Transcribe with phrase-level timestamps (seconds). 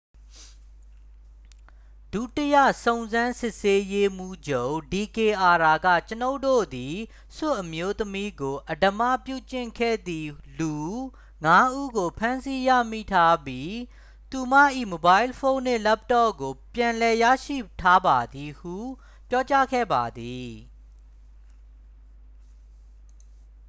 [2.13, 6.95] "ဒုတိယ စုံစမ်းစစ်ဆေးရေးမှူးချုပ် ဒီကေအာရ က "ကျွန်ုပ်တို့သည်
[7.37, 10.27] ဆွစ်အမျိုးသမီးကို အဓမ္မပြုကျင့်ခဲ့သည်
[10.59, 10.75] လူ
[11.45, 13.71] ငါး ဦးကို ဖမ်းဆီးရမိထားပြီး
[14.31, 14.53] သူမ၏
[14.89, 18.75] မိုဘိုင်းဖုန်းနှင့် လပ်တော့ကို ပြန်လည်ရရှိထားပါသည်" ဟု
[19.29, 20.51] ပြောကြားခဲ့ပါသည်။